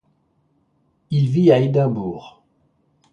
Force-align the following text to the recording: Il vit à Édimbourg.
Il 1.11 1.29
vit 1.29 1.51
à 1.51 1.59
Édimbourg. 1.59 2.41